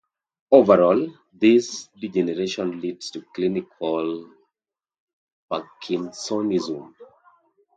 [0.51, 4.31] Overall, this degeneration leads to clinical
[5.51, 6.95] parkinsonism.